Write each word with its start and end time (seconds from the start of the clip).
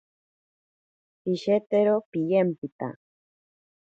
Pishetero 1.21 1.95
piyempita. 2.11 2.87